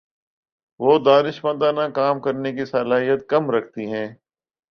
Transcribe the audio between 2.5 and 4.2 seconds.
کی صلاحیت کم رکھتی ہیں